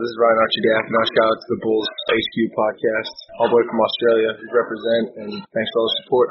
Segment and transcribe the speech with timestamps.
[0.00, 3.12] This is Ryan Archidath, and shout out to the Bulls HQ podcast.
[3.36, 6.28] All the way from Australia, we represent, and thanks for all the support.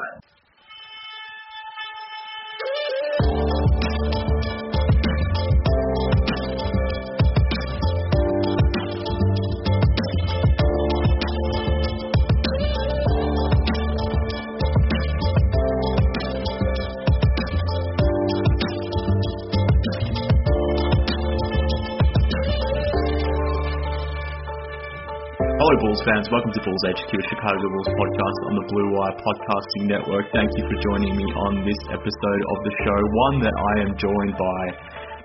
[26.00, 26.32] Bulls fans.
[26.32, 30.32] Welcome to Bulls HQ, Chicago Bulls podcast on the Blue Wire Podcasting Network.
[30.32, 32.98] Thank you for joining me on this episode of the show,
[33.28, 34.62] one that I am joined by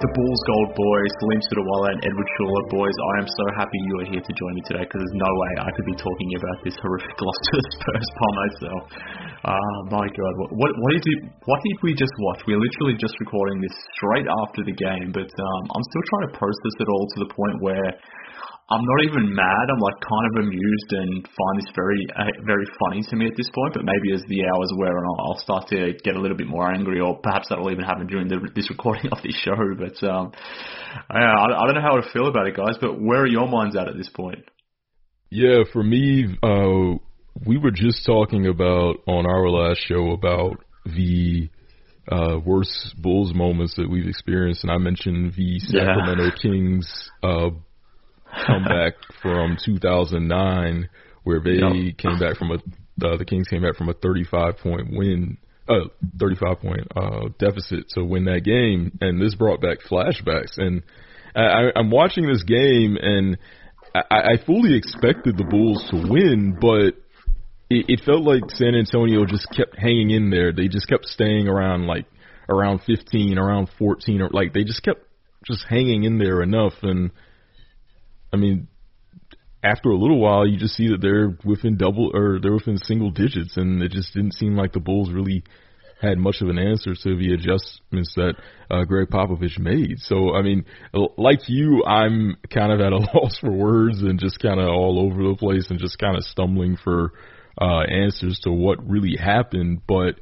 [0.04, 2.64] the Bulls Gold Boys, Salim Suterwalla and Edward Schuler.
[2.67, 5.32] Boys, I am so happy you are here to join me today because there's no
[5.32, 8.82] way I could be talking about this horrific loss to the Spurs by myself.
[9.48, 10.34] Ah, my God.
[10.44, 11.17] What, what, what, did you,
[11.48, 12.44] what did we just watch?
[12.44, 16.34] We're literally just recording this straight after the game, but um, I'm still trying to
[16.36, 17.89] process it all to the point where
[18.67, 19.66] I'm not even mad.
[19.69, 23.38] I'm like kind of amused and find this very, uh, very funny to me at
[23.38, 23.75] this point.
[23.75, 26.71] But maybe as the hours wear on, I'll start to get a little bit more
[26.73, 29.55] angry, or perhaps that'll even happen during the, this recording of this show.
[29.77, 30.31] But um,
[31.11, 32.77] I, I don't know how to feel about it, guys.
[32.81, 34.39] But where are your minds at at this point?
[35.30, 36.98] Yeah, for me, uh,
[37.45, 41.49] we were just talking about on our last show about the
[42.11, 46.42] uh, worst Bulls moments that we've experienced, and I mentioned the Sacramento Yeah.
[46.42, 47.49] Kings uh,
[48.46, 50.90] comeback from 2009,
[51.23, 51.98] where they Yep.
[51.98, 52.56] came back from a
[53.04, 55.38] uh, the Kings came back from a 35 point win,
[55.68, 60.58] uh, 35 point uh, deficit to win that game, and this brought back flashbacks.
[60.58, 60.82] And
[61.36, 63.38] I, I- I'm watching this game, and
[63.94, 64.02] I,
[64.34, 66.96] I fully expected the Bulls to win, but
[67.70, 70.54] it, it felt like San Antonio just kept hanging in there.
[70.54, 72.06] They just kept staying around like
[72.48, 75.02] around 15, around 14, or like they just kept
[75.46, 76.73] just hanging in there enough.
[76.82, 77.12] And
[78.36, 78.68] I mean,
[79.64, 83.10] after a little while, you just see that they're within double or they're within single
[83.10, 85.44] digits, and it just didn't seem like the Bulls really
[86.02, 88.34] had much of an answer to the adjustments that
[88.70, 90.00] uh, Gregg Popovich made.
[90.00, 90.66] So, I mean,
[91.18, 95.00] like you, I'm kind of at a loss for words and just kind of all
[95.00, 97.14] over the place and just kind of stumbling for
[97.60, 99.82] uh, answers to what really happened.
[99.88, 100.20] But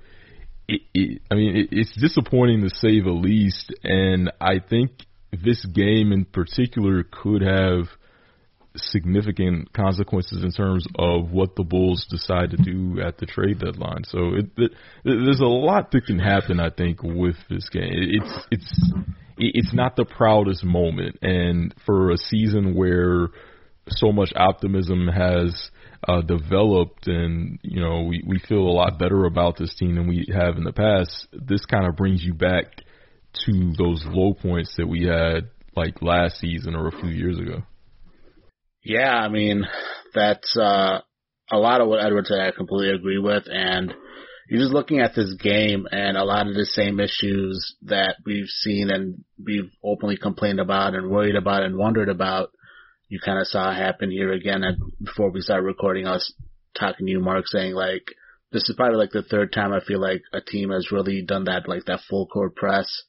[0.67, 4.91] it, it, I mean, it, it's disappointing to say the least, and I think
[5.31, 7.87] this game in particular could have
[8.75, 14.03] significant consequences in terms of what the Bulls decide to do at the trade deadline.
[14.05, 14.71] So it, it,
[15.03, 17.91] there's a lot that can happen, I think, with this game.
[17.93, 18.93] It's it's
[19.37, 23.29] it's not the proudest moment, and for a season where
[23.89, 25.69] so much optimism has
[26.07, 30.07] uh, developed, and you know we we feel a lot better about this team than
[30.07, 31.27] we have in the past.
[31.31, 32.65] This kind of brings you back
[33.45, 37.63] to those low points that we had like last season or a few years ago.
[38.83, 39.65] Yeah, I mean,
[40.13, 40.99] that's uh,
[41.51, 43.43] a lot of what Edward said I completely agree with.
[43.47, 43.93] And
[44.49, 48.47] you're just looking at this game and a lot of the same issues that we've
[48.47, 52.49] seen and we've openly complained about and worried about and wondered about.
[53.07, 54.63] You kind of saw happen here again.
[54.63, 56.33] And before we started recording, I was
[56.77, 58.03] talking to you, Mark, saying like,
[58.51, 61.45] this is probably like the third time I feel like a team has really done
[61.45, 63.03] that, like that full court press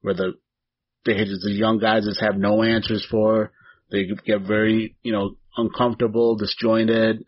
[0.00, 0.34] where the,
[1.04, 3.52] the, the young guys just have no answers for.
[3.90, 7.24] They get very, you know, uncomfortable, disjointed,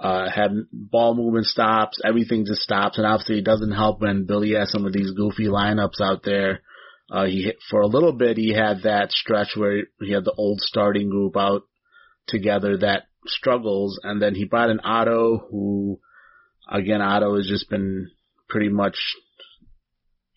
[0.00, 4.52] uh, have ball movement stops, everything just stops, and obviously it doesn't help when Billy
[4.54, 6.62] has some of these goofy lineups out there.
[7.10, 10.34] Uh, he hit, for a little bit he had that stretch where he had the
[10.36, 11.62] old starting group out
[12.26, 16.00] together that struggles, and then he brought in Otto, who,
[16.70, 18.10] again, Otto has just been
[18.48, 18.96] pretty much,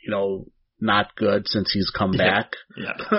[0.03, 0.45] you know,
[0.79, 2.51] not good since he's come back.
[2.75, 2.93] Yeah.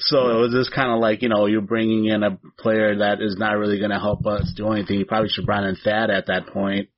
[0.00, 3.20] so it was just kind of like, you know, you're bringing in a player that
[3.20, 4.98] is not really going to help us do anything.
[4.98, 6.88] You probably should bring in Thad at that point,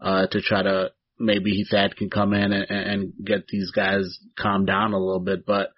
[0.00, 4.66] uh, to try to, maybe Thad can come in and, and get these guys calmed
[4.66, 5.46] down a little bit.
[5.46, 5.70] But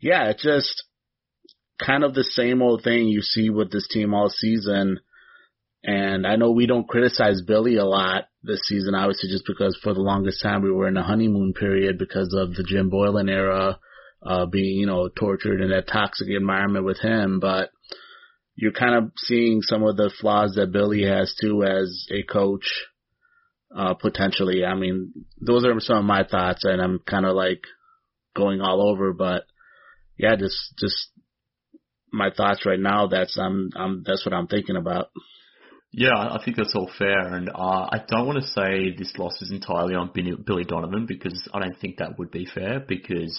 [0.00, 0.84] yeah, it's just
[1.84, 5.00] kind of the same old thing you see with this team all season.
[5.86, 9.94] And I know we don't criticize Billy a lot this season, obviously just because for
[9.94, 13.78] the longest time we were in a honeymoon period because of the Jim Boylen era,
[14.20, 17.38] uh, being, you know, tortured in that toxic environment with him.
[17.38, 17.70] But
[18.56, 22.66] you're kind of seeing some of the flaws that Billy has too as a coach,
[23.72, 24.64] uh, potentially.
[24.64, 27.62] I mean, those are some of my thoughts and I'm kind of like
[28.34, 29.44] going all over, but
[30.18, 31.10] yeah, just, just
[32.12, 33.06] my thoughts right now.
[33.06, 35.10] That's, I'm, I'm, that's what I'm thinking about.
[35.92, 39.40] Yeah, I think that's all fair, and uh, I don't want to say this loss
[39.40, 42.80] is entirely on Billy Donovan because I don't think that would be fair.
[42.80, 43.38] Because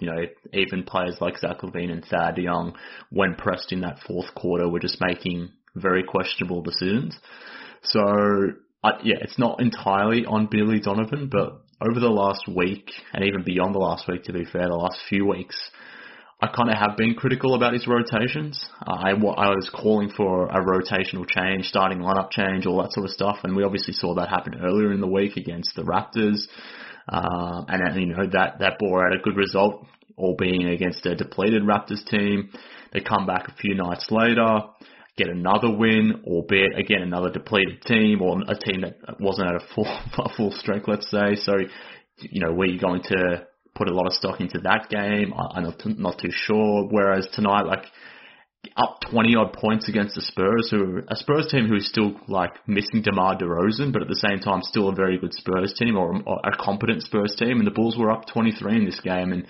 [0.00, 0.22] you know,
[0.52, 2.76] even players like Zach LaVine and Thad Young,
[3.10, 7.18] when pressed in that fourth quarter, were just making very questionable decisions.
[7.82, 8.00] So
[8.84, 13.42] uh, yeah, it's not entirely on Billy Donovan, but over the last week and even
[13.42, 15.56] beyond the last week, to be fair, the last few weeks,
[16.38, 18.62] I kind of have been critical about his rotations.
[18.86, 23.12] I, I was calling for a rotational change, starting lineup change, all that sort of
[23.12, 26.46] stuff, and we obviously saw that happen earlier in the week against the Raptors.
[27.08, 29.86] Uh, and you know that that bore out a good result,
[30.16, 32.50] all being against a depleted Raptors team.
[32.92, 34.60] They come back a few nights later,
[35.16, 39.66] get another win, albeit again another depleted team or a team that wasn't at a
[39.74, 40.00] full
[40.36, 41.36] full strength, let's say.
[41.36, 41.54] So,
[42.18, 43.46] you know, were you going to
[43.76, 45.32] put a lot of stock into that game.
[45.34, 46.88] I, am not, not too sure.
[46.90, 47.84] Whereas tonight, like
[48.76, 52.52] up 20 odd points against the Spurs, who a Spurs team who is still like
[52.66, 56.20] missing DeMar DeRozan, but at the same time still a very good Spurs team or,
[56.26, 57.58] or a competent Spurs team.
[57.58, 59.46] And the Bulls were up 23 in this game, and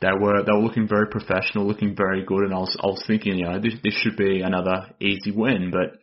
[0.00, 2.44] they were they were looking very professional, looking very good.
[2.44, 5.70] And I was I was thinking, you know, this this should be another easy win.
[5.70, 5.98] But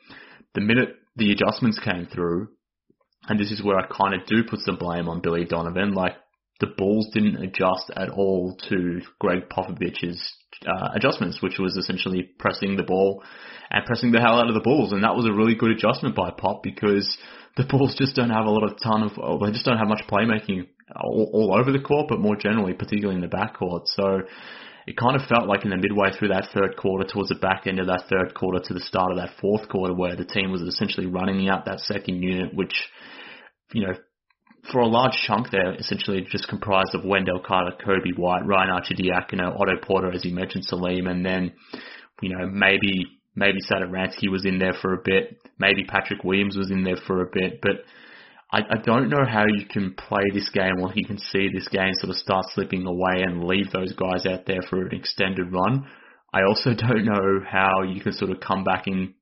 [0.54, 2.50] the minute the adjustments came through,
[3.28, 6.14] and this is where I kind of do put some blame on Billy Donovan, like
[6.60, 10.34] the Bulls didn't adjust at all to Gregg Popovich's
[10.68, 13.24] uh, adjustments, which was essentially pressing the ball
[13.70, 16.16] and pressing the hell out of the Bulls, and that was a really good adjustment
[16.16, 17.18] by Pop because
[17.58, 20.04] the Bulls just don't have a lot of ton of, they just don't have much
[20.10, 23.84] playmaking all, all over the court, but more generally, particularly in the backcourt.
[23.86, 24.22] So
[24.86, 27.66] it kind of felt like in the midway through that third quarter, towards the back
[27.68, 30.52] end of that third quarter to the start of that fourth quarter, where the team
[30.52, 32.76] was essentially running out that second unit, which
[33.74, 33.94] you know,
[34.72, 39.60] for a large chunk there, essentially just comprised of Wendell Carter, Coby White, Ryan Arcidiacono,
[39.60, 41.54] Otto Porter, as you mentioned, Salim, and then,
[42.22, 46.72] you know, maybe, maybe Satoransky was in there for a bit, maybe Patrick Williams was
[46.72, 47.84] in there for a bit, but
[48.52, 51.68] I, I don't know how you can play this game or you can see this
[51.68, 55.52] game sort of start slipping away and leave those guys out there for an extended
[55.52, 55.88] run.
[56.32, 59.16] I also don't know how you can sort of come back in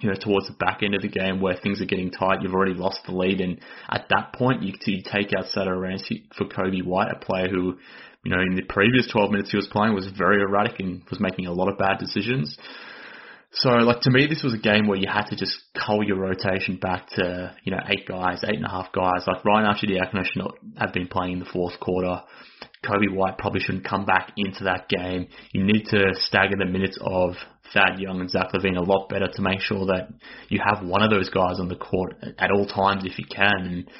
[0.00, 2.54] you know, towards the back end of the game where things are getting tight, you've
[2.54, 3.60] already lost the lead, and
[3.90, 7.76] at that point, you, you take out Satoransky for Coby White, a player who,
[8.24, 11.20] you know, in the previous 12 minutes he was playing was very erratic and was
[11.20, 12.56] making a lot of bad decisions.
[13.52, 16.18] So, like, to me, this was a game where you had to just cull your
[16.18, 19.24] rotation back to, you know, eight guys, eight and a half guys.
[19.26, 22.22] Like, Ryan Arcidiacono should not have been playing in the fourth quarter.
[22.84, 25.26] Coby White probably shouldn't come back into that game.
[25.52, 27.34] You need to stagger the minutes of
[27.72, 30.08] Thad Young and Zach LaVine a lot better to make sure that
[30.48, 33.60] you have one of those guys on the court at all times if you can.
[33.60, 33.90] And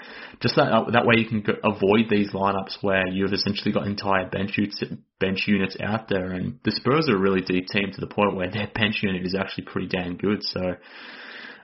[0.41, 4.57] just that that way you can avoid these lineups where you've essentially got entire bench
[4.57, 4.83] units,
[5.19, 6.33] bench units out there.
[6.33, 9.25] And the Spurs are a really deep team to the point where their bench unit
[9.25, 10.43] is actually pretty damn good.
[10.43, 10.61] So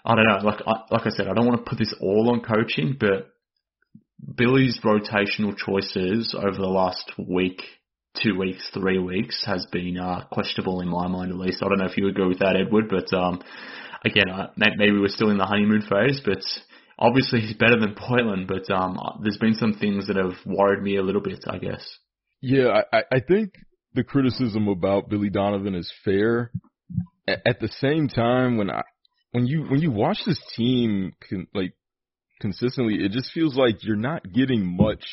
[0.04, 0.38] I don't know.
[0.42, 3.32] Like I, like I said, I don't want to put this all on coaching, but
[4.36, 7.62] Billy's rotational choices over the last week,
[8.22, 11.62] two weeks, three weeks has been uh, questionable in my mind at least.
[11.62, 13.42] I don't know if you agree with that, Edward, but um,
[14.04, 16.42] again, uh, maybe we're still in the honeymoon phase, but
[16.98, 20.96] obviously he's better than Boylen, but um, there's been some things that have worried me
[20.96, 21.84] a little bit, I guess.
[22.40, 23.52] Yeah, I, I think
[23.94, 26.52] the criticism about Billy Donovan is fair.
[27.26, 28.82] At the same time, when I
[29.32, 31.12] when you when you watch this team
[31.52, 31.72] like
[32.40, 35.04] consistently, it just feels like you're not getting much.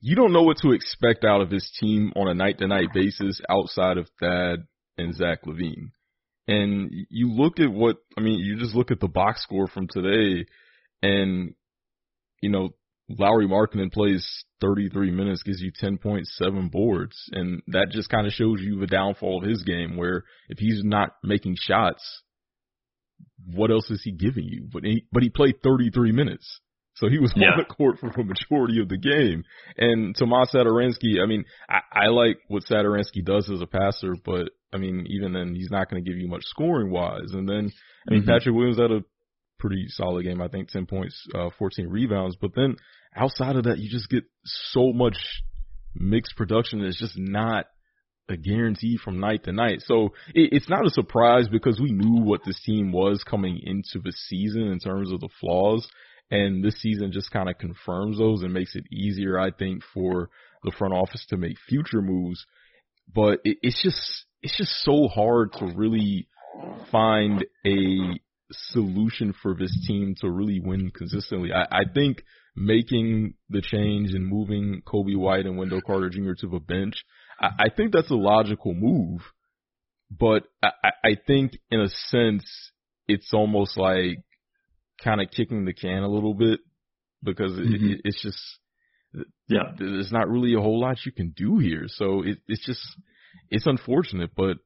[0.00, 2.88] You don't know what to expect out of this team on a night to night
[2.92, 4.66] basis outside of Thad
[4.98, 5.90] and Zach LaVine.
[6.48, 9.88] And you look at what, I mean, you just look at the box score from
[9.88, 10.46] today
[11.02, 11.54] and,
[12.40, 12.70] you know,
[13.08, 17.16] Lauri Markkanen plays 33 minutes, gives you 10.7 boards.
[17.32, 20.82] And that just kind of shows you the downfall of his game where if he's
[20.84, 22.22] not making shots,
[23.44, 24.68] what else is he giving you?
[24.72, 26.60] But he, but he played 33 minutes.
[26.96, 27.52] So he was Yeah.
[27.52, 29.44] on the court for the majority of the game.
[29.78, 34.50] And Tomas Satoransky, I mean, I, I like what Satoransky does as a passer, but
[34.72, 37.32] I mean, even then, he's not going to give you much scoring wise.
[37.32, 37.70] And then,
[38.08, 38.26] I mean, Mhm.
[38.26, 39.04] Patrick Williams had a
[39.58, 40.42] pretty solid game.
[40.42, 42.36] I think 10 points, uh, 14 rebounds.
[42.36, 42.76] But then
[43.14, 45.16] outside of that, you just get so much
[45.94, 46.82] mixed production.
[46.84, 47.66] It's just not
[48.28, 49.82] a guarantee from night to night.
[49.86, 54.00] So it, it's not a surprise because we knew what this team was coming into
[54.04, 55.88] the season in terms of the flaws.
[56.30, 60.30] And this season just kind of confirms those and makes it easier, I think, for
[60.64, 62.44] the front office to make future moves.
[63.14, 66.28] But it, it's just, it's just so hard to really
[66.90, 68.20] find a
[68.52, 71.52] solution for this team to really win consistently.
[71.52, 72.22] I, I think
[72.56, 76.32] making the change and moving Coby White and Wendell Carter Jr.
[76.40, 77.04] to the bench,
[77.40, 79.20] I, I think that's a logical move.
[80.10, 82.44] But I, I I think in a sense,
[83.08, 84.18] it's almost like
[85.02, 86.60] kind of kicking the can a little bit
[87.22, 87.90] because it, Mhm.
[87.92, 88.58] it, it's just,
[89.48, 89.74] Yeah.
[89.78, 91.84] there's not really a whole lot you can do here.
[91.88, 92.84] So it, it's just,
[93.50, 94.58] it's unfortunate, but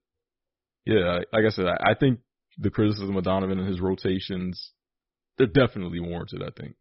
[0.86, 2.20] yeah, like I said, I, I think
[2.58, 4.72] the criticism of Donovan and his rotations,
[5.38, 6.76] they're definitely warranted, I think.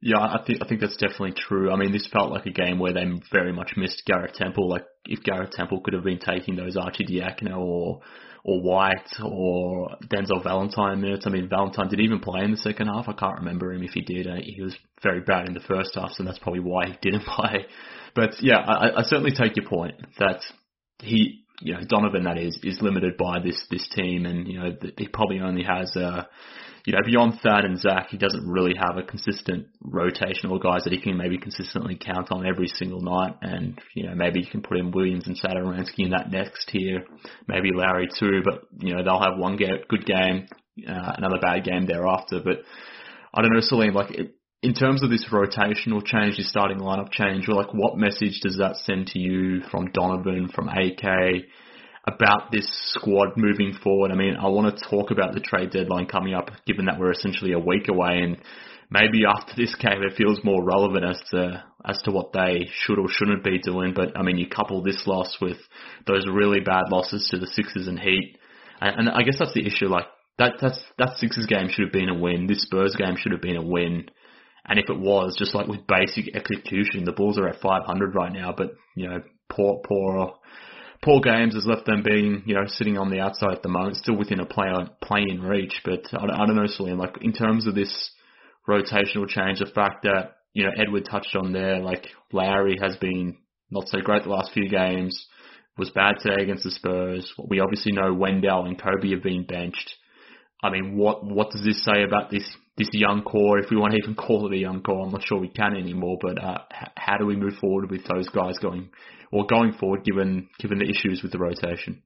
[0.00, 1.70] Yeah, I think I think that's definitely true.
[1.72, 4.68] I mean, this felt like a game where they very much missed Garrett Temple.
[4.68, 8.00] Like if Garrett Temple could have been taking those Arcidiacono or
[8.44, 11.26] or White or Denzel Valentine minutes.
[11.26, 13.08] I mean, Valentine did even play in the second half.
[13.08, 14.26] I can't remember him if he did.
[14.26, 17.24] Uh, He was very bad in the first half, so that's probably why he didn't
[17.24, 17.64] play.
[18.14, 20.42] But yeah, I, I certainly take your point that
[21.00, 24.72] he, you know, Donovan that is is limited by this this team, and you know
[24.98, 26.24] he probably only has uh
[26.86, 30.84] you know, beyond Thad and Zach, he doesn't really have a consistent rotation or guys
[30.84, 33.36] that he can maybe consistently count on every single night.
[33.40, 37.04] And, you know, maybe you can put in Williams and Satoransky in that next tier,
[37.48, 40.46] maybe Larry too, but, you know, they'll have one good game,
[40.86, 42.40] uh, another bad game thereafter.
[42.44, 42.58] But
[43.32, 47.10] I don't know, Salim, like, it, in terms of this rotational change, this starting lineup
[47.12, 51.44] change, like, what message does that send to you from Donovan, from AK,
[52.06, 54.10] about this squad moving forward.
[54.10, 57.12] I mean, I want to talk about the trade deadline coming up, given that we're
[57.12, 58.36] essentially a week away, and
[58.90, 62.98] maybe after this game it feels more relevant as to as to what they should
[62.98, 63.94] or shouldn't be doing.
[63.94, 65.56] But I mean, you couple this loss with
[66.06, 68.36] those really bad losses to the Sixers and Heat,
[68.80, 69.86] and, and I guess that's the issue.
[69.86, 70.06] Like
[70.38, 72.46] that that's that Sixers game should have been a win.
[72.46, 74.08] This Spurs game should have been a win.
[74.66, 78.32] And if it was, just like with basic execution, the Bulls are at 500 right
[78.32, 79.20] now, but, you know,
[79.50, 80.36] poor, poor,
[81.04, 83.96] poor games has left them being, you know, sitting on the outside at the moment,
[83.96, 85.82] still within a play play in reach.
[85.84, 88.10] But I, I don't know, Salim, like in terms of this
[88.68, 93.36] rotational change, the fact that you know Edward touched on there, like Lauri has been
[93.70, 95.26] not so great the last few games,
[95.76, 97.30] was bad today against the Spurs.
[97.48, 99.94] We obviously know Wendell and Coby have been benched.
[100.64, 103.58] I mean, what what does this say about this this young core?
[103.58, 105.76] If we want to even call it a young core, I'm not sure we can
[105.76, 106.16] anymore.
[106.20, 108.88] But uh, h- how do we move forward with those guys going
[109.30, 112.02] or going forward, given given the issues with the rotation?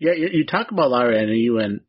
[0.00, 1.80] Yeah, you, you talk about Larry, and you and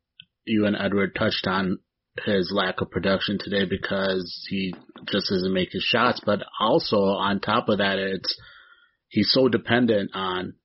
[0.44, 1.78] you and Edward touched on
[2.26, 4.74] his lack of production today because he
[5.10, 6.20] just doesn't make his shots.
[6.24, 8.38] But also on top of that, it's
[9.08, 10.56] he's so dependent on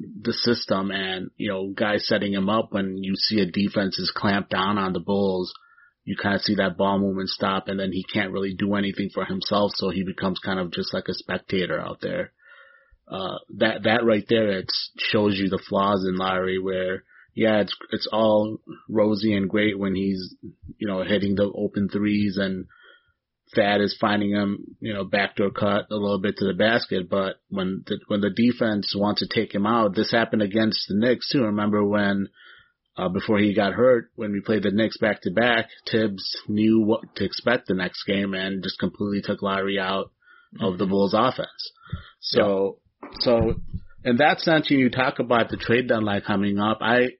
[0.00, 2.72] the system and you know guys setting him up.
[2.72, 5.52] When you see a defense is clamped down on the Bulls,
[6.04, 9.10] you kind of see that ball movement stop, and then he can't really do anything
[9.12, 12.32] for himself, so he becomes kind of just like a spectator out there.
[13.06, 16.58] Uh, that that right there, it shows you the flaws in Larry.
[16.58, 17.04] Where
[17.34, 20.34] yeah, it's it's all rosy and great when he's
[20.78, 22.66] you know hitting the open threes and
[23.54, 27.08] Thad is finding him you know backdoor cut a little bit to the basket.
[27.08, 30.94] But when the when the defense wants to take him out, this happened against the
[30.96, 31.44] Knicks too.
[31.44, 32.28] Remember when?
[32.96, 36.82] Uh, before he got hurt, when we played the Knicks back to back, Thibs knew
[36.82, 40.10] what to expect the next game and just completely took Larry out
[40.60, 41.72] of the Bulls offense.
[42.18, 42.78] So,
[43.20, 43.54] so
[44.04, 47.10] in that sense, when you talk about the trade deadline coming up, I,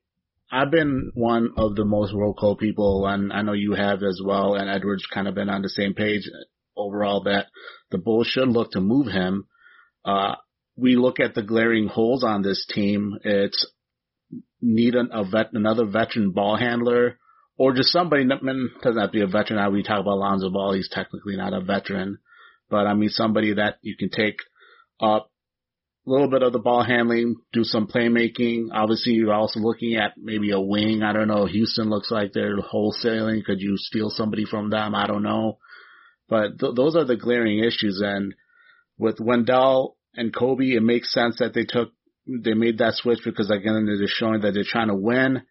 [0.52, 4.54] I've been one of the most vocal people, and I know you have as well,
[4.54, 6.28] and Edwards kind of been on the same page
[6.76, 7.46] overall that
[7.90, 9.46] the Bulls should look to move him.
[10.04, 10.34] Uh,
[10.76, 13.16] we look at the glaring holes on this team.
[13.22, 13.64] It's
[14.60, 17.18] need an, a vet, another veteran ball handler,
[17.56, 18.24] or just somebody.
[18.24, 19.72] Mean, doesn't have to be a veteran.
[19.72, 22.18] We talk about Lonzo Ball; he's technically not a veteran,
[22.68, 24.38] but I mean somebody that you can take
[25.00, 25.30] up
[26.06, 28.68] a little bit of the ball handling, do some playmaking.
[28.72, 31.02] Obviously, you're also looking at maybe a wing.
[31.02, 31.46] I don't know.
[31.46, 33.44] Houston looks like they're wholesaling.
[33.44, 34.94] Could you steal somebody from them?
[34.94, 35.58] I don't know.
[36.28, 38.00] But th- those are the glaring issues.
[38.02, 38.34] And
[38.98, 41.92] with Wendell and Coby, it makes sense that they took
[42.26, 45.42] they made that switch because again they're showing that they're trying to win.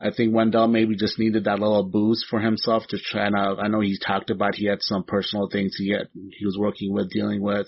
[0.00, 3.36] I think Wendell maybe just needed that little boost for himself to try to.
[3.36, 6.92] I know he talked about he had some personal things he had he was working
[6.92, 7.66] with, dealing with.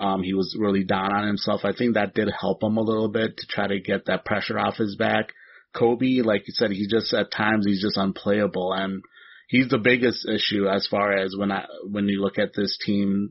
[0.00, 1.60] Um, he was really down on himself.
[1.64, 4.58] I think that did help him a little bit to try to get that pressure
[4.58, 5.32] off his back.
[5.76, 9.02] Coby, like you said, he just at times he's just unplayable, and
[9.48, 13.30] he's the biggest issue as far as when I when you look at this team.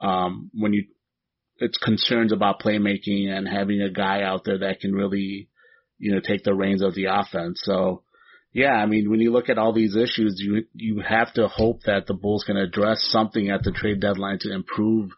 [0.00, 0.86] Um, when you
[1.58, 5.48] it's concerns about playmaking and having a guy out there that can really
[6.02, 7.62] you know, take the reins of the offense.
[7.62, 8.02] So,
[8.52, 11.82] yeah, I mean, when you look at all these issues, you you have to hope
[11.86, 15.12] that the Bulls can address something at the trade deadline to improve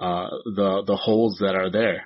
[0.00, 2.04] uh, the the holes that are there.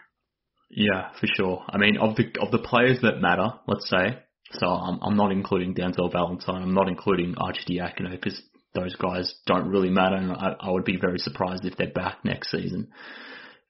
[0.70, 1.64] Yeah, for sure.
[1.68, 4.18] I mean, of the of the players that matter, let's say.
[4.52, 6.62] So I'm I'm not including Denzel Valentine.
[6.62, 8.40] I'm not including Arcidiacono because
[8.74, 12.24] those guys don't really matter, and I, I would be very surprised if they're back
[12.24, 12.88] next season.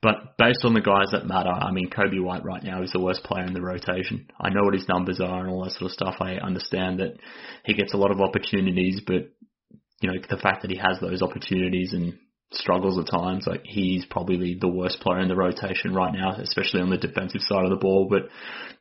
[0.00, 3.00] But based on the guys that matter, I mean, Coby White right now is the
[3.00, 4.28] worst player in the rotation.
[4.40, 6.16] I know what his numbers are and all that sort of stuff.
[6.20, 7.16] I understand that
[7.64, 9.32] he gets a lot of opportunities, but
[10.00, 12.16] you know, the fact that he has those opportunities and
[12.52, 16.80] struggles at times, like he's probably the worst player in the rotation right now, especially
[16.80, 18.08] on the defensive side of the ball.
[18.08, 18.28] But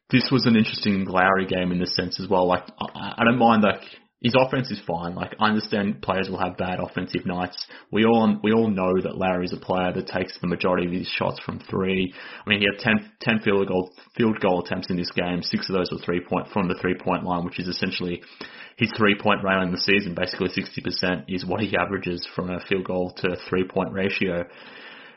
[0.10, 2.48] this was an interesting Lauri game in the sense as well.
[2.48, 3.82] Like I, I don't mind like
[4.22, 5.14] his offense is fine.
[5.14, 7.68] Like I understand players will have bad offensive nights.
[7.92, 11.08] We all we all know that Larry's a player that takes the majority of his
[11.08, 12.14] shots from three.
[12.44, 15.44] I mean, he had 10, 10 field goal field goal attempts in this game.
[15.44, 18.24] Six of those were three point from the three point line, which is essentially
[18.78, 20.16] his three point rate in the season.
[20.16, 24.46] Basically, sixty percent is what he averages from a field goal to three point ratio.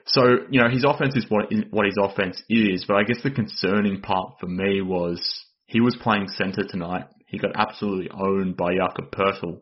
[0.05, 2.85] So you know his offense is what what his offense is.
[2.87, 7.39] But I guess the concerning part for me was he was playing center tonight he
[7.39, 9.61] got absolutely owned by Jakob Poeltl.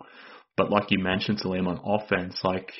[0.57, 2.73] But like you mentioned, to Salim, on offense, like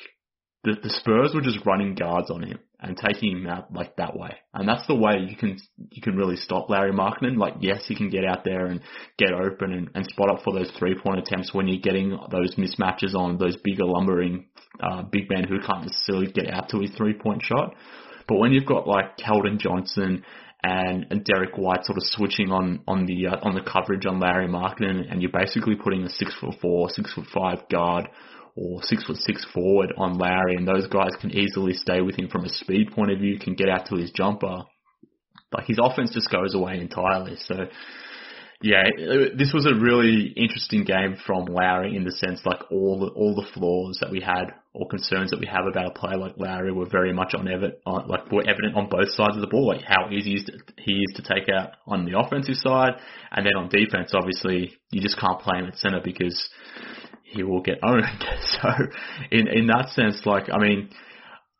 [0.63, 4.17] the, the Spurs were just running guards on him and taking him out like that
[4.17, 4.35] way.
[4.53, 5.57] And that's the way you can
[5.91, 7.37] you can really stop Larry Markkanen.
[7.37, 8.81] Like yes, he can get out there and
[9.17, 12.55] get open and, and spot up for those three point attempts when you're getting those
[12.55, 14.47] mismatches on those bigger lumbering
[14.81, 17.75] uh, big men who can't necessarily get out to his three point shot.
[18.27, 20.23] But when you've got like Keldon Johnson
[20.63, 24.19] and, and Derek White sort of switching on on the uh, on the coverage on
[24.19, 28.09] Larry Markkanen, and you're basically putting a six foot four, six foot five guard
[28.55, 32.27] or six foot six forward on Larry, and those guys can easily stay with him
[32.27, 34.63] from a speed point of view, can get out to his jumper.
[35.53, 37.37] Like his offense just goes away entirely.
[37.37, 37.55] So
[38.61, 38.83] yeah,
[39.37, 43.33] this was a really interesting game from Lauri in the sense like all the all
[43.33, 46.71] the flaws that we had or concerns that we have about a player like Lauri
[46.71, 49.81] were very much on evident, like were evident on both sides of the ball, like
[49.81, 50.37] how easy
[50.77, 52.93] he is to take out on the offensive side,
[53.31, 56.49] and then on defense, obviously you just can't play him at center because
[57.23, 58.03] he will get owned.
[58.61, 58.69] So
[59.31, 60.89] in in that sense, like I mean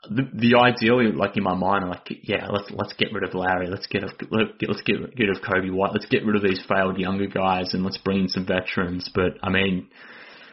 [0.10, 3.34] the, the ideally, like in my mind, I'm like, yeah, let's let's get rid of
[3.34, 6.98] Larry, let's get let's get rid of Coby White, let's get rid of these failed
[6.98, 9.10] younger guys, and let's bring in some veterans.
[9.14, 9.90] But I mean,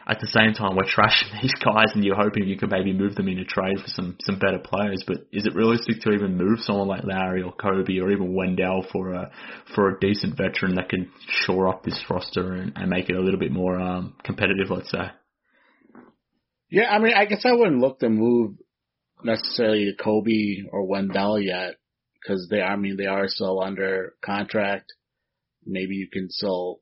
[0.09, 3.15] at the same time, we're trashing these guys, and you're hoping you can maybe move
[3.15, 5.03] them in a trade for some some better players.
[5.05, 8.85] But is it realistic to even move someone like Larry or Coby or even Wendell
[8.91, 9.31] for a
[9.75, 13.21] for a decent veteran that can shore up this roster and, and make it a
[13.21, 14.69] little bit more um, competitive?
[14.69, 15.11] Let's say.
[16.69, 18.55] Yeah, I mean, I guess I wouldn't look to move
[19.23, 21.75] necessarily Coby or Wendell yet
[22.13, 24.93] because they, I mean, they are still under contract.
[25.65, 26.79] Maybe you can still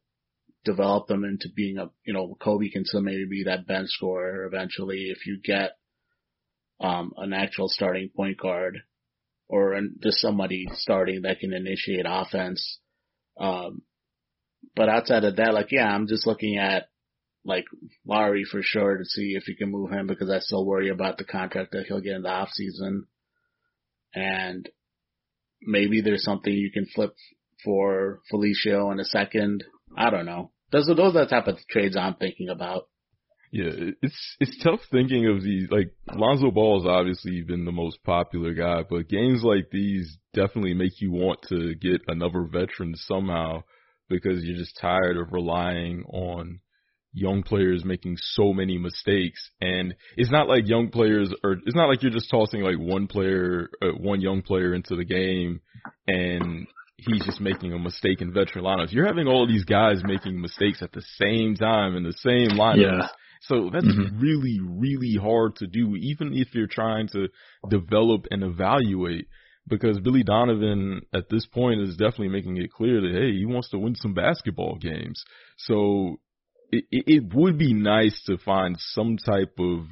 [0.65, 4.45] develop them into being a, you know, Coby can still maybe be that bench scorer
[4.45, 5.77] eventually if you get,
[6.81, 8.81] um, an actual starting point guard
[9.47, 12.79] or just somebody starting that can initiate offense.
[13.39, 13.83] Um,
[14.75, 16.89] but outside of that, like, yeah, I'm just looking at
[17.45, 17.65] like
[18.05, 21.17] Lauri for sure to see if you can move him because I still worry about
[21.17, 23.05] the contract that he'll get in the off season.
[24.13, 24.67] And
[25.61, 27.13] maybe there's something you can flip
[27.63, 29.63] for Felicio in a second.
[29.95, 30.51] I don't know.
[30.71, 32.87] Those are those are the type of trades I'm thinking about.
[33.51, 35.69] Yeah, it's it's tough thinking of these.
[35.69, 40.73] Like Lonzo Ball has obviously been the most popular guy, but games like these definitely
[40.73, 43.63] make you want to get another veteran somehow
[44.09, 46.59] because you're just tired of relying on
[47.13, 51.87] young players making so many mistakes and it's not like young players are it's not
[51.87, 55.61] like you're just tossing like one player uh, one young player into the game
[56.07, 60.39] and he's just making a mistake in veteran lineups you're having all these guys making
[60.39, 63.07] mistakes at the same time in the same lineups yeah.
[63.41, 64.19] so that's mm-hmm.
[64.19, 67.27] really really hard to do even if you're trying to
[67.69, 69.27] develop and evaluate
[69.67, 73.69] because Billy Donovan at this point is definitely making it clear that hey, he wants
[73.69, 75.23] to win some basketball games.
[75.57, 76.19] So
[76.71, 79.85] it, it would be nice to find some type of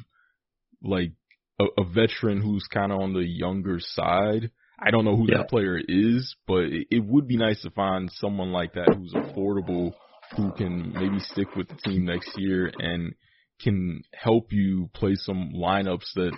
[0.82, 1.14] like
[1.60, 4.52] a, a veteran who's kind of on the younger side.
[4.86, 5.38] I don't know who yeah.
[5.40, 9.94] that player is, but it, would be nice to find someone like that who's affordable
[10.36, 13.14] who can maybe stick with the team next year and
[13.62, 16.36] can help you play some lineups that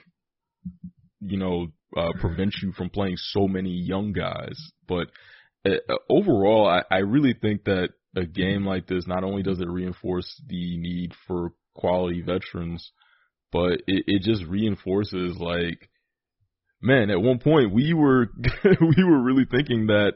[1.21, 4.60] you know uh, prevent you from playing so many young guys.
[4.88, 5.08] But
[5.65, 9.67] uh, overall, I, I really think that a game like this not only does it
[9.67, 12.91] reinforce the need for quality veterans,
[13.51, 15.89] but it, it just reinforces like,
[16.86, 18.28] man, at one point we were
[18.63, 20.13] we were really thinking that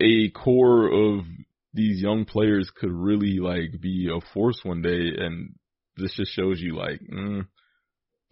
[0.00, 1.24] a core of
[1.72, 5.54] these young players could really like be a force one day, and
[5.96, 7.46] this just shows you like mm,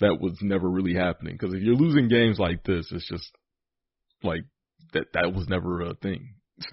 [0.01, 1.37] that was never really happening.
[1.39, 3.31] Because if you're losing games like this, it's just
[4.23, 4.45] like
[4.95, 6.35] that that was never a thing.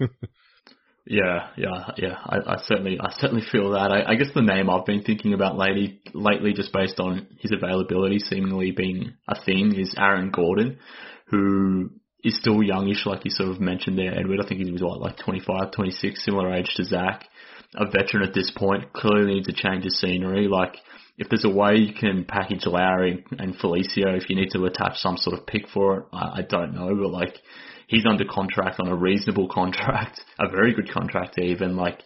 [1.06, 2.18] Yeah, yeah, yeah.
[2.24, 3.92] I, I certainly, I certainly feel that.
[3.92, 7.52] I, I guess the name I've been thinking about lately, lately, just based on his
[7.52, 10.78] availability seemingly being a thing, is Aaron Gordon,
[11.28, 11.90] who
[12.24, 14.40] is still youngish, like you sort of mentioned there, Edward.
[14.44, 17.24] I think he was what, like 25, 26, similar age to Zach,
[17.76, 18.92] a veteran at this point.
[18.92, 20.48] Clearly needs a change of scenery.
[20.48, 20.74] Like,
[21.18, 24.98] if there's a way you can package Lauri and Felicio, if you need to attach
[24.98, 27.36] some sort of pick for it, I, I don't know, but like
[27.86, 31.76] he's under contract on a reasonable contract, a very good contract even.
[31.76, 32.02] Like,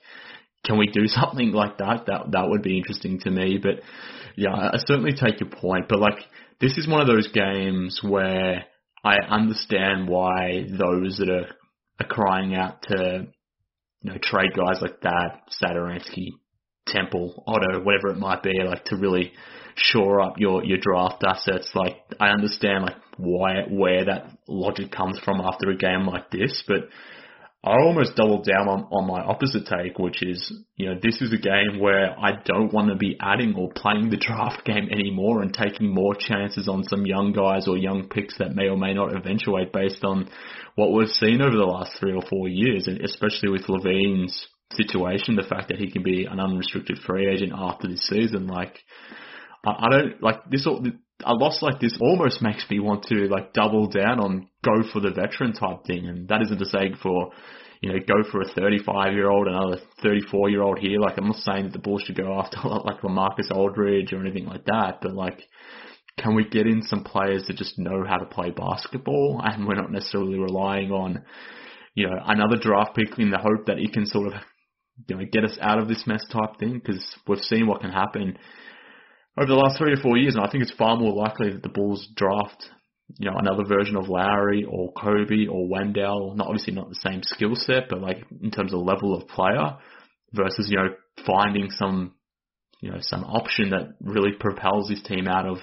[0.64, 2.06] can we do something like that?
[2.06, 3.58] That that would be interesting to me.
[3.60, 3.82] But
[4.36, 5.88] yeah, I certainly take your point.
[5.88, 6.18] But like,
[6.60, 8.64] this is one of those games where
[9.02, 11.48] I understand why those that are,
[12.00, 13.26] are crying out to
[14.02, 16.28] you know trade guys like that, Satoransky,
[16.92, 19.32] Temple, Otto, whatever it might be, like to really
[19.76, 21.70] shore up your your draft assets.
[21.74, 26.62] Like I understand like why where that logic comes from after a game like this,
[26.66, 26.88] but
[27.62, 31.30] I almost doubled down on, on my opposite take, which is, you know, this is
[31.30, 35.42] a game where I don't want to be adding or playing the draft game anymore
[35.42, 38.94] and taking more chances on some young guys or young picks that may or may
[38.94, 40.30] not eventuate based on
[40.74, 45.36] what we've seen over the last three or four years, and especially with LaVine's situation,
[45.36, 48.78] the fact that he can be an unrestricted free agent after this season, like,
[49.64, 50.66] I, don't like this.
[50.66, 55.00] A loss like this almost makes me want to like double down on go for
[55.00, 57.32] the veteran type thing, and that isn't to say for
[57.82, 60.98] you know go for a 35 year old, another 34 year old here.
[60.98, 64.46] Like I'm not saying that the Bulls should go after like LaMarcus Aldridge or anything
[64.46, 65.42] like that, but like
[66.20, 69.74] can we get in some players that just know how to play basketball and we're
[69.74, 71.22] not necessarily relying on,
[71.94, 74.34] you know, another draft pick in the hope that it can sort of,
[75.08, 77.90] you know, get us out of this mess type thing because we've seen what can
[77.90, 78.38] happen
[79.38, 81.62] over the last three or four years, and I think it's far more likely that
[81.62, 82.64] the Bulls draft,
[83.18, 86.34] you know, another version of Lauri or Coby or Wendell.
[86.34, 89.78] Not obviously not the same skill set, but like in terms of level of player,
[90.32, 90.94] versus you know
[91.26, 92.14] finding some,
[92.80, 95.58] you know, some option that really propels this team out of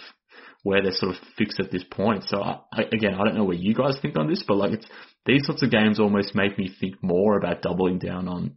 [0.64, 2.24] where they're sort of fixed at this point.
[2.28, 2.60] So I,
[2.92, 4.88] again, I don't know what you guys think on this, but like it's
[5.26, 8.56] these sorts of games almost make me think more about doubling down on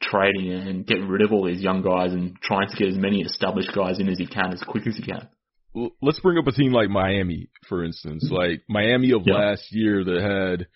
[0.00, 3.20] trading and getting rid of all these young guys and trying to get as many
[3.20, 5.28] established guys in as he can as quick as he can.
[6.02, 10.20] Let's bring up a team like Miami, for instance, like Miami of last year that
[10.20, 10.66] had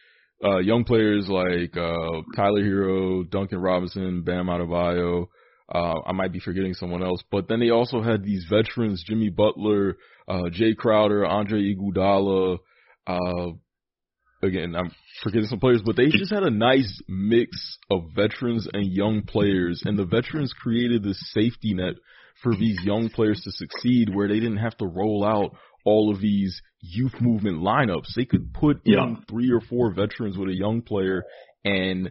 [0.49, 5.27] uh, young players like uh, Tyler Herro, Duncan Robinson, Bam Adebayo.
[5.73, 9.31] Uh, I might be forgetting someone else, but then they also had these veterans: Jimmy
[9.31, 9.97] Butler,
[10.29, 12.59] uh, Jae Crowder, Andre Iguodala,
[13.07, 13.47] uh,
[14.45, 14.91] again, I'm
[15.23, 19.83] forgetting some players, but they just had a nice mix of veterans and young players,
[19.85, 21.95] and the veterans created this safety net
[22.43, 26.21] for these young players to succeed, where they didn't have to roll out all of
[26.21, 28.15] these youth movement lineups.
[28.15, 29.05] They could put yeah.
[29.05, 31.25] in three or four veterans with a young player
[31.65, 32.11] and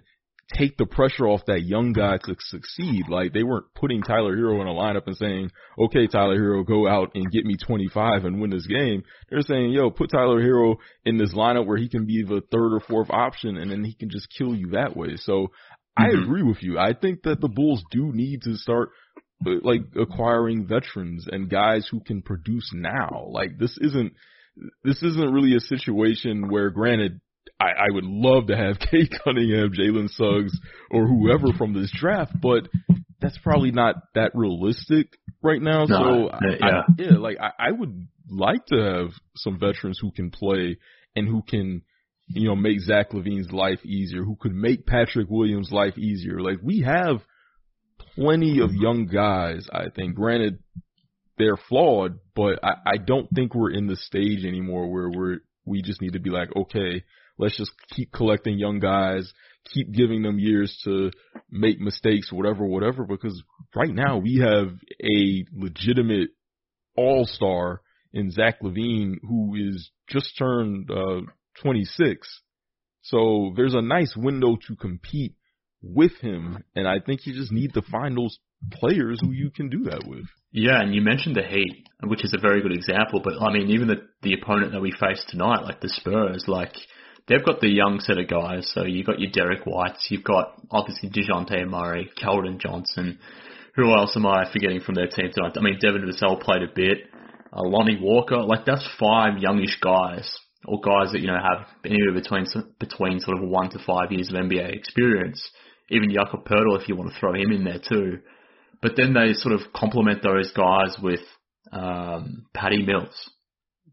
[0.54, 3.06] take the pressure off that young guy to succeed.
[3.10, 6.88] Like they weren't putting Tyler Herro in a lineup and saying, okay, Tyler Herro, go
[6.88, 9.04] out and get me 25 and win this game.
[9.30, 12.74] They're saying, yo, put Tyler Herro in this lineup where he can be the third
[12.74, 15.16] or fourth option and then he can just kill you that way.
[15.18, 16.04] So mm-hmm.
[16.04, 16.78] I agree with you.
[16.80, 18.90] I think that the Bulls do need to start
[19.46, 23.28] uh, like acquiring veterans and guys who can produce now.
[23.30, 24.14] Like this isn't,
[24.84, 27.20] this isn't really a situation where granted
[27.64, 30.58] I, I would love to have Cade Cunningham, Jalen Suggs,
[30.92, 32.68] or whoever from this draft, but
[33.22, 35.86] that's probably not that realistic right now.
[35.86, 40.00] No, so uh, yeah, I, yeah, like I, I would like to have some veterans
[40.02, 40.78] who can play
[41.16, 41.84] and who can,
[42.28, 46.42] you know, make Zach LaVine's life easier, who could make Patrick Williams' life easier.
[46.42, 47.22] Like we have
[48.16, 49.68] plenty of young guys.
[49.72, 50.60] I think, granted,
[51.38, 55.82] they're flawed, but I, I don't think we're in the stage anymore where we're we
[55.82, 57.04] just need to be like, okay,
[57.44, 59.34] Let's just keep collecting young guys,
[59.74, 61.12] keep giving them years to
[61.52, 63.44] make mistakes, whatever, whatever, because
[63.76, 64.70] right now we have
[65.04, 66.30] a legitimate
[66.96, 67.82] all star
[68.14, 71.22] in Zach LaVine who is just turned uh,
[71.62, 72.42] 26.
[73.02, 75.36] So there's a nice window to compete
[75.82, 78.40] with him, and I think you just need to find those
[78.72, 80.24] players who you can do that with.
[80.54, 83.22] Yeah, and you mentioned the Heat, which is a very good example.
[83.22, 86.74] But I mean, even the the opponent that we face tonight, like the Spurs, like
[87.28, 88.72] they've got the young set of guys.
[88.74, 93.20] So you've got your Derek Whites, you've got obviously Dejounte Murray, Keldon Johnson.
[93.76, 95.54] Who else am I forgetting from their team tonight?
[95.58, 97.10] I mean, Devin Vassell played a bit.
[97.52, 100.32] Uh, Lonnie Walker, like that's five youngish guys
[100.66, 102.46] or guys that you know have anywhere between
[102.80, 105.42] between sort of one to five years of NBA experience.
[105.90, 108.20] Even Jakob Poeltl, if you want to throw him in there too.
[108.82, 111.22] But then they sort of complement those guys with
[111.72, 113.30] um, Patty Mills.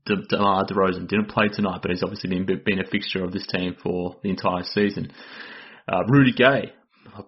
[0.06, 3.46] De, DeMar DeRozan didn't play tonight, but he's obviously been been a fixture of this
[3.46, 5.12] team for the entire season.
[5.88, 6.72] Uh, Rudy Gay,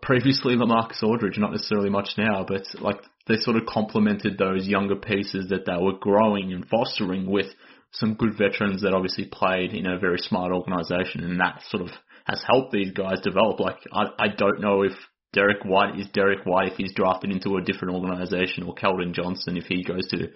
[0.01, 4.97] previously LaMarcus Aldridge, not necessarily much now, but like they sort of complemented those younger
[4.97, 7.47] pieces that they were growing and fostering with
[7.93, 11.91] some good veterans that obviously played in a very smart organisation, and that sort of
[12.25, 13.61] has helped these guys develop.
[13.61, 14.93] Like I, I don't know if
[15.33, 19.57] Derek White is Derek White if he's drafted into a different organisation, or Keldon Johnson
[19.57, 20.29] if he goes to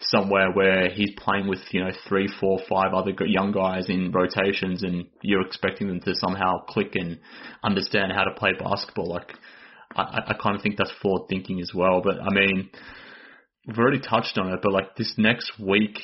[0.00, 4.82] somewhere where he's playing with you know three, four, five other young guys in rotations,
[4.82, 7.20] and you're expecting them to somehow click and
[7.62, 9.08] understand how to play basketball.
[9.08, 9.34] Like
[9.94, 12.00] I, I kind of think that's forward thinking as well.
[12.02, 12.70] But I mean,
[13.66, 16.00] we've already touched on it, but like this next week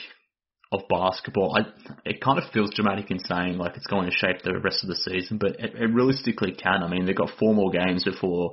[0.77, 1.57] of basketball.
[1.57, 1.67] I,
[2.05, 4.89] it kind of feels dramatic in saying like it's going to shape the rest of
[4.89, 6.83] the season, but it, it realistically can.
[6.83, 8.53] I mean, they've got four more games before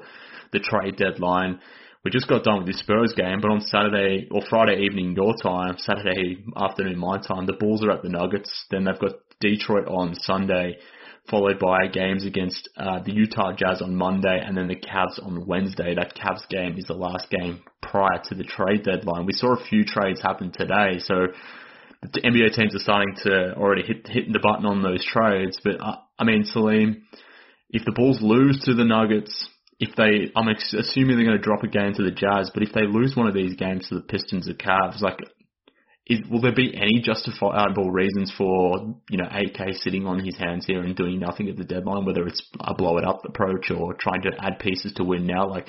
[0.52, 1.60] the trade deadline.
[2.04, 5.36] We just got done with the Spurs game, but on Saturday or Friday evening your
[5.42, 8.66] time, Saturday afternoon my time, the Bulls are at the Nuggets.
[8.70, 10.80] Then they've got Detroit on Sunday,
[11.30, 15.48] followed by games against uh, the Utah Jazz on Monday, and then the Cavs on
[15.48, 15.96] Wednesday.
[15.96, 19.26] That Cavs game is the last game prior to the trade deadline.
[19.26, 21.28] We saw a few trades happen today, so
[22.12, 25.60] the NBA teams are starting to already hit hitting the button on those trades.
[25.64, 27.04] But uh, I mean, Salim,
[27.70, 29.48] if the Bulls lose to the Nuggets,
[29.80, 32.74] if they, I'm assuming they're going to drop a game to the Jazz, but if
[32.74, 35.18] they lose one of these games to the Pistons or Cavs, like,
[36.06, 40.66] is, will there be any justifiable reasons for you know AK sitting on his hands
[40.66, 43.94] here and doing nothing at the deadline, whether it's a blow it up approach or
[43.94, 45.48] trying to add pieces to win now?
[45.48, 45.68] Like,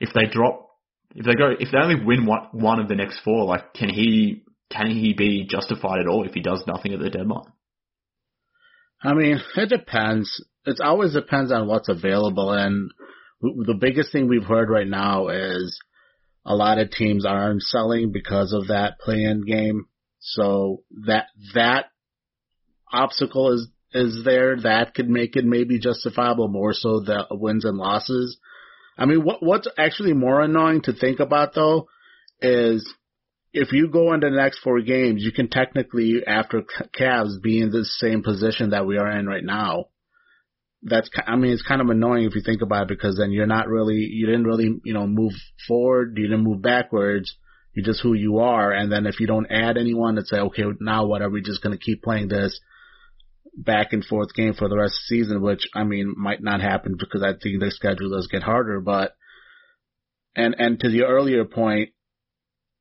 [0.00, 0.68] if they drop
[1.14, 3.88] if they go, if they only win one, one of the next four, like, can
[3.88, 7.52] he can he be justified at all if he does nothing at the deadline?
[9.02, 10.44] I mean, it depends.
[10.64, 12.52] It always depends on what's available.
[12.52, 12.90] And
[13.40, 15.78] the biggest thing we've heard right now is
[16.44, 19.86] a lot of teams aren't selling because of that play-in game.
[20.18, 21.86] So that that
[22.92, 24.60] obstacle is is there.
[24.60, 28.38] That could make it maybe justifiable more so the wins and losses.
[28.96, 31.88] I mean, what what's actually more annoying to think about though
[32.40, 32.92] is
[33.52, 36.64] if you go into the next four games, you can technically, after
[36.98, 39.86] Cavs, be in the same position that we are in right now.
[40.82, 43.46] That's, I mean, it's kind of annoying if you think about it because then you're
[43.46, 45.32] not really, you didn't really, you know, move
[45.66, 47.34] forward, you didn't move backwards.
[47.74, 48.72] You're just who you are.
[48.72, 51.62] And then if you don't add anyone, it's say, okay, now what are we just
[51.62, 52.60] going to keep playing this
[53.56, 56.60] back and forth game for the rest of the season, which I mean might not
[56.60, 58.80] happen because I think the schedule does get harder.
[58.80, 59.16] But
[60.36, 61.90] and and to the earlier point,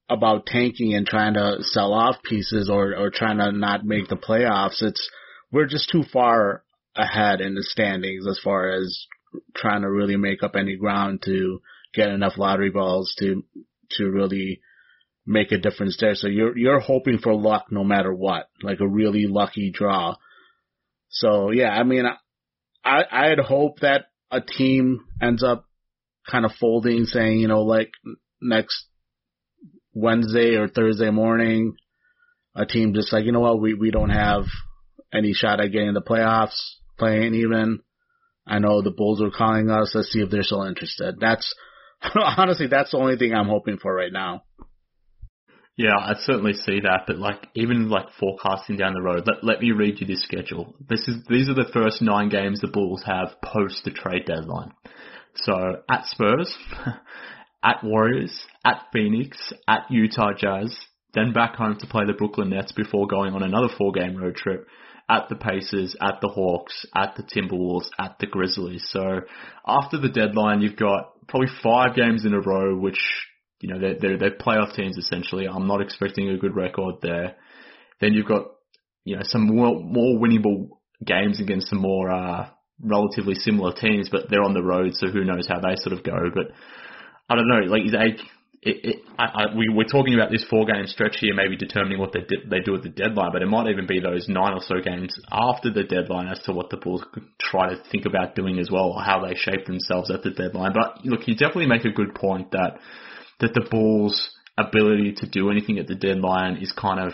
[0.10, 4.16] about tanking and trying to sell off pieces or, or trying to not make the
[4.16, 4.82] playoffs.
[4.82, 5.10] It's,
[5.52, 6.64] we're just too far
[6.96, 9.06] ahead in the standings as far as
[9.56, 11.62] trying to really make up any ground to
[11.94, 13.44] get enough lottery balls to,
[13.92, 14.62] to really
[15.26, 16.16] make a difference there.
[16.16, 20.16] So you're, you're hoping for luck no matter what, like a really lucky draw.
[21.10, 22.06] So yeah, I mean,
[22.84, 25.66] I, I'd hope that a team ends up
[26.30, 27.92] kind of folding saying, you know, like
[28.42, 28.87] next
[29.98, 31.76] Wednesday or Thursday morning,
[32.56, 34.44] a team just like, you know what, we, we don't have
[35.14, 36.58] any shot at getting the playoffs,
[37.00, 37.80] playing even.
[38.46, 39.92] I know the Bulls are calling us.
[39.94, 41.16] Let's see if they're still interested.
[41.20, 41.54] That's,
[42.16, 44.44] honestly, that's the only thing I'm hoping for right now.
[45.78, 49.62] Yeah, I certainly see that, but like even like forecasting down the road, let, let
[49.62, 50.74] me read you this schedule.
[50.90, 54.72] This is these are the first nine games the Bulls have post the trade deadline.
[55.36, 56.52] So at Spurs,
[57.68, 60.74] at Warriors, at Phoenix, at Utah Jazz,
[61.14, 64.36] then back home to play the Brooklyn Nets before going on another four game road
[64.36, 64.68] trip
[65.10, 68.88] at the Pacers, at the Hawks, at the Timberwolves, at the Grizzlies.
[68.90, 69.22] So
[69.66, 73.00] after the deadline, you've got probably five games in a row, which,
[73.60, 75.48] you know, they're, they're, they're playoff teams essentially.
[75.48, 77.36] I'm not expecting a good record there.
[78.00, 78.48] Then you've got,
[79.04, 80.70] you know, some more, more winnable
[81.06, 82.50] games against some more, uh,
[82.82, 86.04] relatively similar teams, but they're on the road, so who knows how they sort of
[86.04, 86.30] go.
[86.34, 86.52] But
[87.30, 88.20] I don't know, like AK,
[88.64, 92.00] it, it, I, I, we, we're talking about this four game stretch here, maybe determining
[92.00, 94.62] what they, they do at the deadline, but it might even be those nine or
[94.62, 98.36] so games after the deadline as to what the Bulls could try to think about
[98.36, 100.74] doing as well, or how they shape themselves at the deadline.
[100.74, 102.80] But look, you definitely make a good point that
[103.40, 107.14] that the Bulls' ability to do anything at the deadline is kind of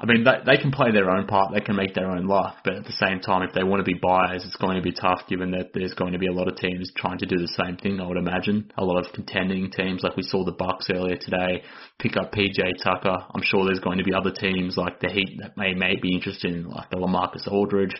[0.00, 2.56] I mean, they, they can play their own part, they can make their own luck,
[2.64, 4.92] but at the same time, if they want to be buyers, it's going to be
[4.92, 7.52] tough given that there's going to be a lot of teams trying to do the
[7.62, 8.72] same thing, I would imagine.
[8.78, 11.62] A lot of contending teams, like we saw the Bucks earlier today,
[11.98, 13.14] pick up PJ Tucker.
[13.34, 16.14] I'm sure there's going to be other teams like the Heat that may, may be
[16.14, 17.94] interested in, like the LaMarcus Aldridge.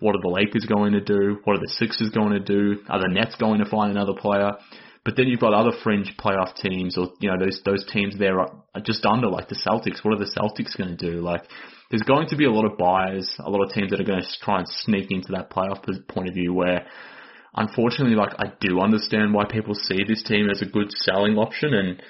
[0.00, 1.38] What are the Lakers going to do?
[1.44, 2.82] What are the Sixers going to do?
[2.88, 4.50] Are the Nets going to find another player?
[5.04, 8.40] But then you've got other fringe playoff teams, or you know those those teams there
[8.40, 8.50] are
[8.82, 10.02] just under, like the Celtics.
[10.02, 11.20] What are the Celtics going to do?
[11.20, 11.44] Like
[11.90, 14.22] there's going to be a lot of buyers, a lot of teams that are going
[14.22, 16.54] to try and sneak into that playoff point of view.
[16.54, 16.86] Where
[17.54, 21.74] unfortunately, like I do understand why people see this team as a good selling option,
[21.74, 22.02] and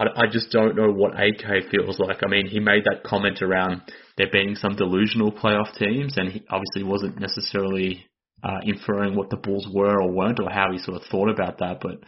[0.00, 2.18] I, I just don't know what AK feels like.
[2.24, 3.82] I mean, he made that comment around
[4.18, 8.06] there being some delusional playoff teams, and he obviously wasn't necessarily
[8.42, 11.58] uh, inferring what the Bulls were or weren't, or how he sort of thought about
[11.58, 12.00] that, but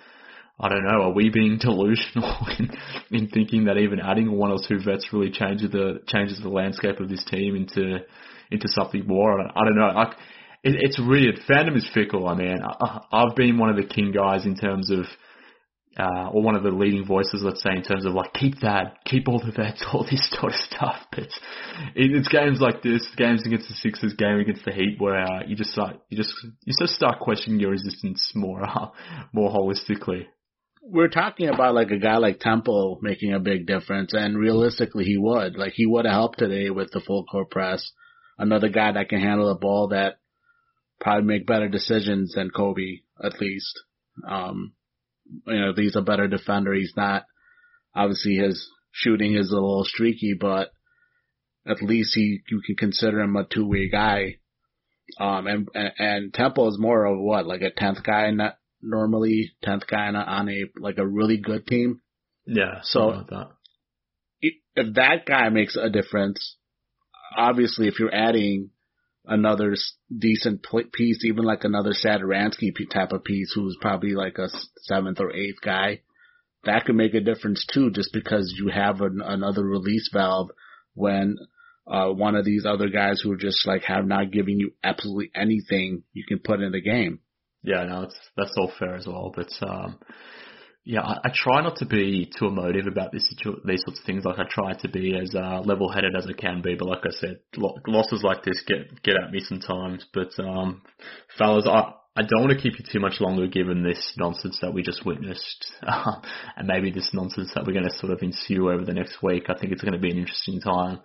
[0.62, 2.70] I don't know, are we being delusional in,
[3.10, 7.00] in thinking that even adding one or two vets really changes the changes the landscape
[7.00, 7.98] of this team into
[8.50, 9.40] into something more?
[9.40, 9.86] I don't, know.
[9.86, 10.04] I,
[10.62, 11.40] it, it's weird.
[11.50, 12.28] Fandom is fickle.
[12.28, 15.04] I mean, I, I've been one of the king guys in terms of.
[15.94, 18.96] Uh, or one of the leading voices, let's say, in terms of like keep that,
[19.04, 20.96] keep all the vets, all this sort of stuff.
[21.10, 21.28] But
[21.94, 25.54] it's games like this, games against the Sixers, game against the Heat, where uh, you
[25.54, 26.32] just start, you just
[26.64, 28.86] you just start questioning your resistance more, uh,
[29.34, 30.24] more holistically
[30.82, 35.16] we're talking about like a guy like Temple making a big difference, and realistically, he
[35.16, 35.56] would.
[35.56, 37.92] Like he would have helped today with the full court press.
[38.36, 40.18] Another guy that can handle the ball that
[41.00, 43.80] probably make better decisions than Coby, at least.
[44.28, 44.72] Um,
[45.46, 46.74] you know, he's a better defender.
[46.74, 47.24] He's not
[47.94, 50.72] obviously his shooting is a little streaky, but
[51.66, 54.38] at least he you can consider him a two way guy.
[55.20, 58.56] Um, and, and and Temple is more of what like a tenth guy in that
[58.82, 62.00] normally tenth guy on a, on a like a really good team.
[62.46, 62.80] Yeah.
[62.82, 63.50] So that.
[64.74, 66.56] if that guy makes a difference,
[67.36, 68.70] obviously if you're adding
[69.24, 69.76] another
[70.16, 74.48] decent piece, even like another Satoransky type of piece, who's probably like a
[74.82, 76.00] seventh or eighth guy,
[76.64, 80.50] that could make a difference too, just because you have an, another release valve
[80.94, 81.36] when
[81.86, 85.30] uh, one of these other guys who are just like have not giving you absolutely
[85.34, 87.20] anything you can put in the game.
[87.62, 89.32] Yeah, no, it's that's all fair as well.
[89.34, 89.98] But um,
[90.84, 93.28] yeah, I, I try not to be too emotive about this
[93.64, 94.24] these sorts of things.
[94.24, 96.74] Like I try to be as uh, level-headed as I can be.
[96.74, 97.38] But like I said,
[97.86, 100.06] losses like this get get at me sometimes.
[100.12, 100.82] But um,
[101.38, 101.94] fellas, I.
[102.14, 105.06] I don't want to keep you too much longer given this nonsense that we just
[105.06, 109.22] witnessed, and maybe this nonsense that we're going to sort of ensue over the next
[109.22, 109.44] week.
[109.48, 111.00] I think it's going to be an interesting time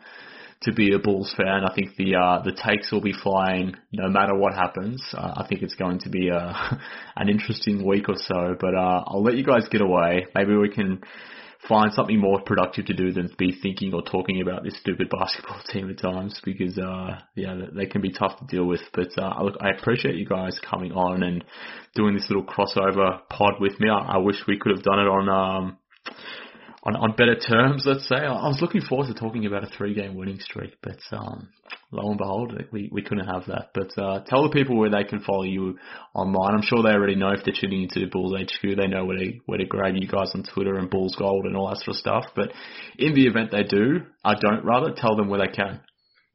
[0.62, 1.63] to be a Bulls fan.
[1.63, 5.04] I think the uh, the takes will be flying no matter what happens.
[5.13, 6.78] Uh, I think it's going to be a, uh,
[7.15, 8.56] an interesting week or so.
[8.60, 10.26] But uh, I'll let you guys get away.
[10.34, 11.02] Maybe we can
[11.67, 15.60] find something more productive to do than be thinking or talking about this stupid basketball
[15.72, 19.41] team at times because uh yeah they can be tough to deal with but uh
[19.41, 21.43] look I appreciate you guys coming on and
[21.96, 25.08] doing this little crossover pod with me I, I wish we could have done it
[25.08, 25.78] on um
[26.88, 28.15] on, on better terms, let's say.
[28.15, 31.50] I was looking forward to talking about a three game winning streak, but um,
[31.91, 33.71] lo and behold, we, we couldn't have that.
[33.73, 35.78] But uh, tell the people where they can follow you
[36.15, 36.56] online.
[36.56, 39.34] I'm sure they already know if they're tuning into Bulls HQ, they know where to,
[39.47, 41.95] where to grab you guys on Twitter and Bulls Gold and all that sort of
[41.97, 42.26] stuff.
[42.36, 42.54] But
[42.97, 45.82] in the event they do, I don't rather, tell them where they can.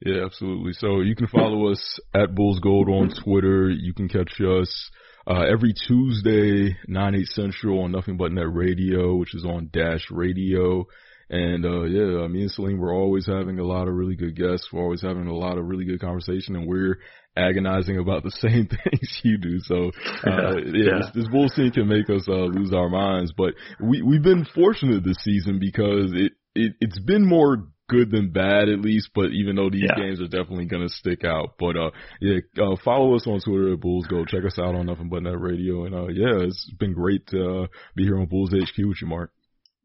[0.04, 0.72] Yeah, absolutely.
[0.74, 3.70] So you can follow us at Bulls Gold on Twitter.
[3.70, 4.90] You can catch us
[5.26, 10.10] uh, every Tuesday, 9, 8 central on Nothing But Net Radio, which is on Dash
[10.10, 10.86] Radio.
[11.30, 14.68] And, uh, yeah, me and Salim, we're always having a lot of really good guests.
[14.72, 16.98] We're always having a lot of really good conversation and we're
[17.36, 19.58] agonizing about the same things you do.
[19.60, 19.92] So,
[20.26, 20.98] uh, yeah, yeah.
[20.98, 24.44] This, this Bulls team can make us, uh, lose our minds, but we, we've been
[24.54, 29.10] fortunate this season because it, it, it's been more good than bad at least.
[29.14, 30.02] But even though these yeah.
[30.02, 33.80] games are definitely gonna stick out, but uh, yeah, uh, follow us on Twitter at
[33.80, 34.28] Bulls Gold.
[34.28, 37.62] Check us out on Nothing But Net Radio, and uh, yeah, it's been great to
[37.62, 39.30] uh, be here on Bulls HQ with you, Mark.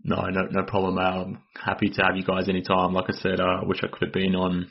[0.03, 0.97] No, no, no problem.
[0.97, 2.93] I'm happy to have you guys anytime.
[2.93, 4.69] Like I said, uh, I wish I could have been on.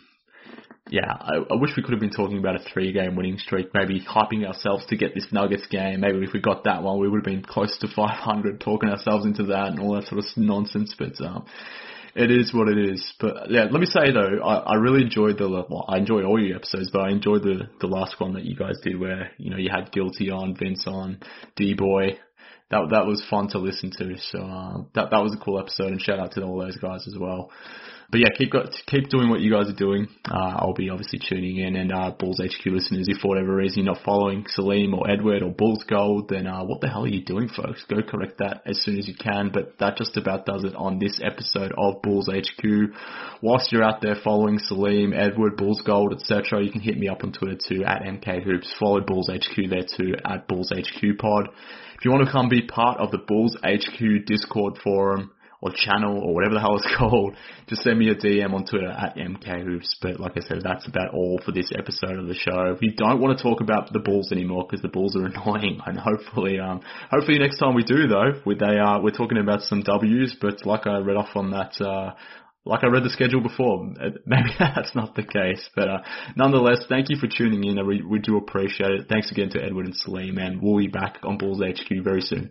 [0.88, 4.00] Yeah, I, I wish we could have been talking about a three-game winning streak, maybe
[4.00, 6.00] hyping ourselves to get this Nuggets game.
[6.00, 9.26] Maybe if we got that one, we would have been close to 500, talking ourselves
[9.26, 10.94] into that and all that sort of nonsense.
[10.96, 11.44] But um,
[12.16, 13.14] it is what it is.
[13.20, 16.42] But yeah, let me say though, I, I really enjoyed the well, I enjoy all
[16.42, 19.50] your episodes, but I enjoyed the the last one that you guys did where you
[19.50, 21.20] know you had Guilty on, Vince on,
[21.56, 22.18] D Boy,
[22.70, 24.16] that that was fun to listen to.
[24.18, 27.06] So uh, that that was a cool episode, and shout out to all those guys
[27.06, 27.50] as well.
[28.10, 28.52] But yeah, keep
[28.86, 30.06] keep doing what you guys are doing.
[30.30, 31.74] Uh, I'll be obviously tuning in.
[31.74, 35.42] And uh, Bulls HQ listeners, if for whatever reason you're not following Salim or Edward
[35.42, 37.84] or Bulls Gold, then uh, what the hell are you doing, folks?
[37.88, 39.50] Go correct that as soon as you can.
[39.52, 42.64] But that just about does it on this episode of Bulls HQ.
[43.42, 47.24] Whilst you're out there following Salim, Edward, Bulls Gold, etc., you can hit me up
[47.24, 48.72] on Twitter too at MK Hoops.
[48.78, 51.48] Follow Bulls HQ there too at Bulls HQ Pod.
[51.98, 56.18] If you want to come be part of the Bulls HQ Discord forum, or channel
[56.18, 57.34] or whatever the hell it's called,
[57.66, 59.96] just send me a DM on Twitter at MKHoops.
[60.02, 62.76] But like I said, that's about all for this episode of the show.
[62.80, 65.80] We don't want to talk about the Bulls anymore because the Bulls are annoying.
[65.84, 66.80] And hopefully, um,
[67.10, 70.36] hopefully next time we do though, we, they are, we're talking about some W's.
[70.40, 72.14] But like I read off on that, uh,
[72.66, 73.86] like I read the schedule before,
[74.26, 75.68] maybe that's not the case.
[75.74, 75.98] But uh,
[76.36, 77.86] nonetheless, thank you for tuning in.
[77.86, 79.06] We, we do appreciate it.
[79.08, 82.50] Thanks again to Edward and Salim, and we'll be back on Bulls HQ very soon.